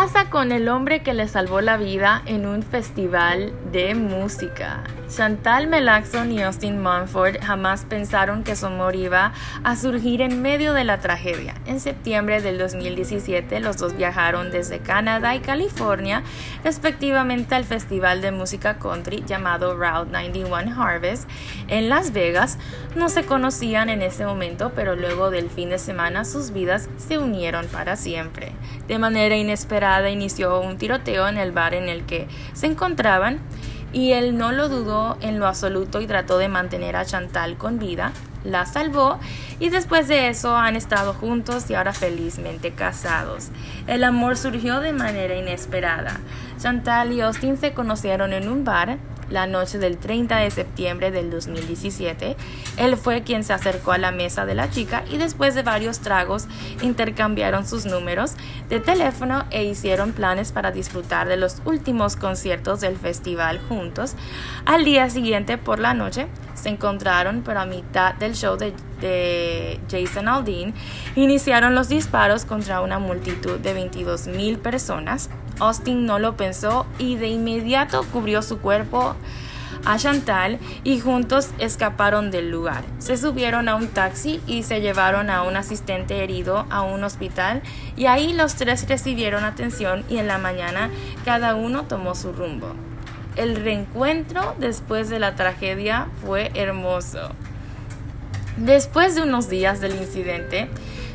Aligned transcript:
Comienza 0.00 0.30
con 0.30 0.50
el 0.50 0.70
hombre 0.70 1.02
que 1.02 1.12
le 1.12 1.28
salvó 1.28 1.60
la 1.60 1.76
vida 1.76 2.22
en 2.24 2.46
un 2.46 2.62
festival 2.62 3.52
de 3.70 3.94
música. 3.94 4.82
Chantal 5.14 5.66
Melaxon 5.66 6.32
y 6.32 6.40
Austin 6.40 6.80
Mumford 6.80 7.38
jamás 7.42 7.84
pensaron 7.84 8.42
que 8.42 8.56
su 8.56 8.66
amor 8.66 8.94
iba 8.94 9.32
a 9.62 9.76
surgir 9.76 10.22
en 10.22 10.40
medio 10.40 10.72
de 10.72 10.84
la 10.84 11.00
tragedia. 11.00 11.54
En 11.66 11.80
septiembre 11.80 12.40
del 12.40 12.56
2017, 12.58 13.60
los 13.60 13.76
dos 13.76 13.94
viajaron 13.94 14.50
desde 14.50 14.78
Canadá 14.78 15.34
y 15.34 15.40
California, 15.40 16.22
respectivamente 16.64 17.54
al 17.54 17.64
festival 17.64 18.22
de 18.22 18.30
música 18.30 18.78
country 18.78 19.22
llamado 19.26 19.76
Route 19.76 20.12
91 20.12 20.82
Harvest 20.82 21.28
en 21.68 21.90
Las 21.90 22.12
Vegas. 22.12 22.56
No 22.94 23.10
se 23.10 23.24
conocían 23.26 23.90
en 23.90 24.00
ese 24.00 24.24
momento, 24.24 24.72
pero 24.74 24.96
luego 24.96 25.30
del 25.30 25.50
fin 25.50 25.68
de 25.68 25.78
semana 25.78 26.24
sus 26.24 26.52
vidas 26.52 26.88
se 26.96 27.18
unieron 27.18 27.66
para 27.66 27.96
siempre. 27.96 28.52
De 28.86 28.98
manera 28.98 29.36
inesperada 29.36 29.89
inició 30.10 30.60
un 30.60 30.78
tiroteo 30.78 31.28
en 31.28 31.38
el 31.38 31.52
bar 31.52 31.74
en 31.74 31.88
el 31.88 32.04
que 32.04 32.28
se 32.52 32.66
encontraban 32.66 33.40
y 33.92 34.12
él 34.12 34.36
no 34.38 34.52
lo 34.52 34.68
dudó 34.68 35.16
en 35.20 35.38
lo 35.38 35.46
absoluto 35.46 36.00
y 36.00 36.06
trató 36.06 36.38
de 36.38 36.48
mantener 36.48 36.96
a 36.96 37.04
Chantal 37.04 37.56
con 37.56 37.78
vida, 37.78 38.12
la 38.44 38.64
salvó 38.66 39.18
y 39.58 39.68
después 39.68 40.08
de 40.08 40.28
eso 40.28 40.56
han 40.56 40.76
estado 40.76 41.12
juntos 41.12 41.68
y 41.68 41.74
ahora 41.74 41.92
felizmente 41.92 42.72
casados. 42.72 43.48
El 43.86 44.04
amor 44.04 44.36
surgió 44.36 44.80
de 44.80 44.92
manera 44.92 45.36
inesperada. 45.36 46.20
Chantal 46.58 47.12
y 47.12 47.20
Austin 47.20 47.56
se 47.56 47.72
conocieron 47.72 48.32
en 48.32 48.48
un 48.48 48.64
bar 48.64 48.98
la 49.30 49.46
noche 49.46 49.78
del 49.78 49.96
30 49.96 50.36
de 50.36 50.50
septiembre 50.50 51.10
del 51.10 51.30
2017. 51.30 52.36
Él 52.76 52.96
fue 52.96 53.22
quien 53.22 53.44
se 53.44 53.52
acercó 53.52 53.92
a 53.92 53.98
la 53.98 54.12
mesa 54.12 54.44
de 54.44 54.54
la 54.54 54.70
chica 54.70 55.04
y 55.10 55.16
después 55.16 55.54
de 55.54 55.62
varios 55.62 56.00
tragos 56.00 56.46
intercambiaron 56.82 57.66
sus 57.66 57.86
números 57.86 58.34
de 58.68 58.80
teléfono 58.80 59.44
e 59.50 59.64
hicieron 59.64 60.12
planes 60.12 60.52
para 60.52 60.72
disfrutar 60.72 61.28
de 61.28 61.36
los 61.36 61.62
últimos 61.64 62.16
conciertos 62.16 62.80
del 62.80 62.96
festival 62.96 63.60
juntos. 63.68 64.14
Al 64.66 64.84
día 64.84 65.08
siguiente 65.10 65.58
por 65.58 65.78
la 65.78 65.94
noche 65.94 66.26
se 66.54 66.68
encontraron, 66.68 67.42
pero 67.44 67.60
a 67.60 67.66
mitad 67.66 68.14
del 68.14 68.34
show 68.34 68.56
de, 68.56 68.74
Jason 69.90 70.28
Aldean 70.28 70.74
iniciaron 71.16 71.74
los 71.74 71.88
disparos 71.88 72.44
contra 72.44 72.82
una 72.82 72.98
multitud 72.98 73.58
de 73.58 73.72
22 73.72 74.26
mil 74.26 74.58
personas. 74.58 75.30
Austin 75.60 76.06
no 76.06 76.18
lo 76.18 76.36
pensó 76.36 76.86
y 76.98 77.16
de 77.16 77.28
inmediato 77.28 78.04
cubrió 78.12 78.42
su 78.42 78.58
cuerpo 78.58 79.14
a 79.84 79.96
Chantal 79.96 80.58
y 80.84 81.00
juntos 81.00 81.50
escaparon 81.58 82.30
del 82.30 82.50
lugar. 82.50 82.84
Se 82.98 83.16
subieron 83.16 83.68
a 83.68 83.76
un 83.76 83.88
taxi 83.88 84.40
y 84.46 84.62
se 84.62 84.80
llevaron 84.80 85.30
a 85.30 85.42
un 85.42 85.56
asistente 85.56 86.22
herido 86.22 86.66
a 86.70 86.82
un 86.82 87.04
hospital 87.04 87.62
y 87.96 88.06
ahí 88.06 88.32
los 88.32 88.56
tres 88.56 88.88
recibieron 88.88 89.44
atención 89.44 90.04
y 90.08 90.18
en 90.18 90.26
la 90.26 90.38
mañana 90.38 90.90
cada 91.24 91.54
uno 91.54 91.84
tomó 91.84 92.14
su 92.14 92.32
rumbo. 92.32 92.74
El 93.36 93.56
reencuentro 93.56 94.54
después 94.58 95.08
de 95.08 95.18
la 95.18 95.34
tragedia 95.34 96.08
fue 96.24 96.50
hermoso. 96.54 97.30
Después 98.56 99.14
de 99.14 99.22
unos 99.22 99.48
días 99.48 99.80
del 99.80 99.94
incidente, 99.94 100.68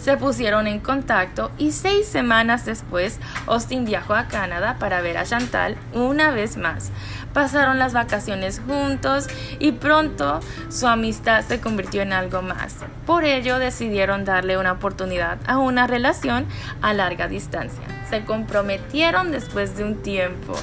se 0.00 0.16
pusieron 0.16 0.66
en 0.66 0.80
contacto 0.80 1.50
y 1.58 1.72
seis 1.72 2.06
semanas 2.06 2.64
después 2.64 3.18
Austin 3.46 3.84
viajó 3.84 4.14
a 4.14 4.28
Canadá 4.28 4.76
para 4.78 5.00
ver 5.00 5.18
a 5.18 5.24
Chantal 5.24 5.76
una 5.92 6.30
vez 6.30 6.56
más. 6.56 6.90
Pasaron 7.32 7.78
las 7.78 7.92
vacaciones 7.92 8.60
juntos 8.66 9.28
y 9.58 9.72
pronto 9.72 10.40
su 10.68 10.86
amistad 10.86 11.44
se 11.44 11.60
convirtió 11.60 12.02
en 12.02 12.12
algo 12.12 12.42
más. 12.42 12.76
Por 13.06 13.24
ello 13.24 13.58
decidieron 13.58 14.24
darle 14.24 14.58
una 14.58 14.72
oportunidad 14.72 15.38
a 15.46 15.58
una 15.58 15.86
relación 15.86 16.46
a 16.82 16.92
larga 16.92 17.28
distancia. 17.28 17.84
Se 18.08 18.24
comprometieron 18.24 19.30
después 19.30 19.76
de 19.76 19.84
un 19.84 20.02
tiempo. 20.02 20.54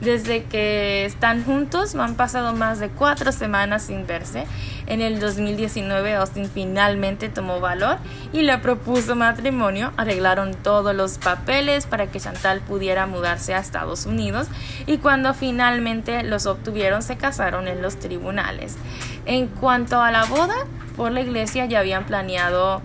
Desde 0.00 0.44
que 0.44 1.06
están 1.06 1.42
juntos, 1.42 1.94
han 1.94 2.16
pasado 2.16 2.52
más 2.52 2.78
de 2.78 2.90
cuatro 2.90 3.32
semanas 3.32 3.84
sin 3.84 4.06
verse. 4.06 4.46
En 4.86 5.00
el 5.00 5.20
2019, 5.20 6.14
Austin 6.16 6.50
finalmente 6.52 7.30
tomó 7.30 7.60
valor 7.60 7.96
y 8.32 8.42
le 8.42 8.58
propuso 8.58 9.16
matrimonio. 9.16 9.92
Arreglaron 9.96 10.54
todos 10.54 10.94
los 10.94 11.16
papeles 11.16 11.86
para 11.86 12.08
que 12.08 12.20
Chantal 12.20 12.60
pudiera 12.60 13.06
mudarse 13.06 13.54
a 13.54 13.58
Estados 13.58 14.04
Unidos 14.04 14.48
y 14.86 14.98
cuando 14.98 15.32
finalmente 15.32 16.22
los 16.22 16.44
obtuvieron, 16.44 17.02
se 17.02 17.16
casaron 17.16 17.66
en 17.66 17.80
los 17.80 17.98
tribunales. 17.98 18.76
En 19.24 19.46
cuanto 19.48 20.02
a 20.02 20.10
la 20.10 20.26
boda, 20.26 20.54
por 20.96 21.10
la 21.10 21.22
iglesia 21.22 21.64
ya 21.64 21.80
habían 21.80 22.04
planeado 22.04 22.82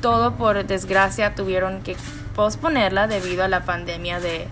todo, 0.00 0.36
por 0.36 0.64
desgracia 0.64 1.34
tuvieron 1.34 1.82
que 1.82 1.96
posponerla 2.34 3.06
debido 3.06 3.44
a 3.44 3.48
la 3.48 3.64
pandemia 3.64 4.20
de 4.20 4.48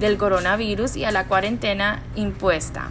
del 0.00 0.16
coronavirus 0.16 0.96
y 0.96 1.04
a 1.04 1.10
la 1.10 1.26
cuarentena 1.26 2.02
impuesta. 2.16 2.90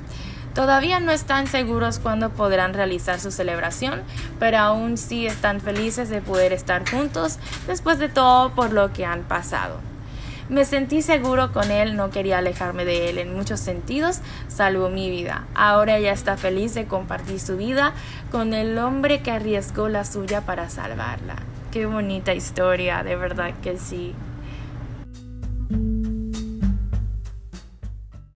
Todavía 0.53 0.99
no 0.99 1.11
están 1.11 1.47
seguros 1.47 1.97
cuándo 1.97 2.29
podrán 2.29 2.75
realizar 2.75 3.19
su 3.19 3.31
celebración, 3.31 4.03
pero 4.39 4.59
aún 4.59 4.97
sí 4.97 5.25
están 5.25 5.61
felices 5.61 6.09
de 6.09 6.21
poder 6.21 6.53
estar 6.53 6.87
juntos 6.87 7.39
después 7.65 7.97
de 7.97 8.09
todo 8.09 8.51
por 8.53 8.71
lo 8.71 8.93
que 8.93 9.05
han 9.05 9.23
pasado. 9.23 9.79
Me 10.49 10.65
sentí 10.65 11.01
seguro 11.01 11.51
con 11.53 11.71
él, 11.71 11.95
no 11.95 12.11
quería 12.11 12.37
alejarme 12.37 12.85
de 12.85 13.09
él 13.09 13.17
en 13.17 13.33
muchos 13.33 13.61
sentidos, 13.61 14.19
salvo 14.49 14.89
mi 14.89 15.09
vida. 15.09 15.47
Ahora 15.55 15.97
ella 15.97 16.11
está 16.11 16.37
feliz 16.37 16.75
de 16.75 16.85
compartir 16.85 17.39
su 17.39 17.57
vida 17.57 17.93
con 18.29 18.53
el 18.53 18.77
hombre 18.77 19.21
que 19.21 19.31
arriesgó 19.31 19.89
la 19.89 20.05
suya 20.05 20.41
para 20.41 20.69
salvarla. 20.69 21.35
Qué 21.71 21.87
bonita 21.87 22.35
historia, 22.35 23.01
de 23.01 23.15
verdad 23.15 23.53
que 23.63 23.79
sí. 23.79 24.13